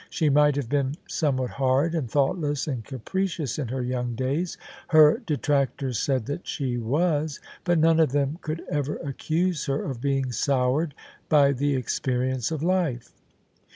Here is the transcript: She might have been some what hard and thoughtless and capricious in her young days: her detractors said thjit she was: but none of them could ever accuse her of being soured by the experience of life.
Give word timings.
She 0.09 0.29
might 0.31 0.55
have 0.55 0.67
been 0.67 0.95
some 1.07 1.37
what 1.37 1.51
hard 1.51 1.93
and 1.93 2.09
thoughtless 2.09 2.65
and 2.67 2.83
capricious 2.83 3.59
in 3.59 3.67
her 3.67 3.83
young 3.83 4.15
days: 4.15 4.57
her 4.87 5.21
detractors 5.27 5.99
said 5.99 6.25
thjit 6.25 6.39
she 6.43 6.75
was: 6.79 7.39
but 7.65 7.77
none 7.77 7.99
of 7.99 8.11
them 8.11 8.39
could 8.41 8.63
ever 8.67 8.95
accuse 8.95 9.67
her 9.67 9.83
of 9.85 10.01
being 10.01 10.31
soured 10.31 10.95
by 11.29 11.51
the 11.51 11.75
experience 11.75 12.49
of 12.49 12.63
life. 12.63 13.13